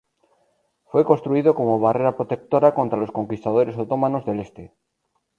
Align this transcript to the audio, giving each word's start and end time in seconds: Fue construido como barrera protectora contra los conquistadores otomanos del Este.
Fue 0.85 1.05
construido 1.05 1.53
como 1.53 1.79
barrera 1.79 2.17
protectora 2.17 2.73
contra 2.73 2.97
los 2.97 3.11
conquistadores 3.11 3.77
otomanos 3.77 4.25
del 4.25 4.39
Este. 4.39 4.73